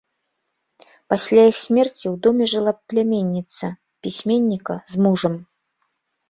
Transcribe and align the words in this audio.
Пасля 1.13 1.43
іх 1.51 1.57
смерці 1.65 2.01
ў 2.01 2.15
доме 2.27 2.43
жыла 2.53 2.73
пляменніца 2.95 3.67
пісьменніка 4.07 4.75
з 4.95 5.05
мужам. 5.09 5.39